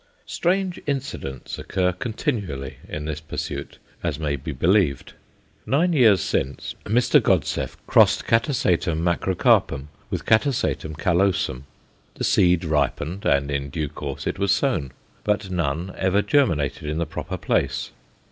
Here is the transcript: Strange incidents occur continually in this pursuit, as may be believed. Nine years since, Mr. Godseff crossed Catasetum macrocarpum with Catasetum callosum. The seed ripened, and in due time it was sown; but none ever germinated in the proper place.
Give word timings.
Strange 0.25 0.81
incidents 0.87 1.59
occur 1.59 1.91
continually 1.91 2.77
in 2.89 3.05
this 3.05 3.19
pursuit, 3.19 3.77
as 4.01 4.17
may 4.17 4.35
be 4.35 4.51
believed. 4.51 5.13
Nine 5.67 5.93
years 5.93 6.21
since, 6.21 6.73
Mr. 6.85 7.21
Godseff 7.21 7.77
crossed 7.85 8.25
Catasetum 8.25 9.03
macrocarpum 9.03 9.89
with 10.09 10.25
Catasetum 10.25 10.97
callosum. 10.97 11.65
The 12.15 12.23
seed 12.23 12.65
ripened, 12.65 13.25
and 13.27 13.51
in 13.51 13.69
due 13.69 13.89
time 13.89 14.15
it 14.25 14.39
was 14.39 14.51
sown; 14.51 14.91
but 15.23 15.51
none 15.51 15.93
ever 15.95 16.23
germinated 16.23 16.89
in 16.89 16.97
the 16.97 17.05
proper 17.05 17.37
place. 17.37 17.91